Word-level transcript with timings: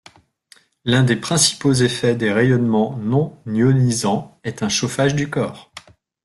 L'un 0.83 1.03
des 1.03 1.15
principaux 1.15 1.73
effets 1.73 2.15
des 2.15 2.31
rayonnements 2.33 2.97
non-ionisants 2.97 4.35
est 4.43 4.63
un 4.63 4.67
chauffage 4.69 5.13
du 5.13 5.29
corps. 5.29 5.71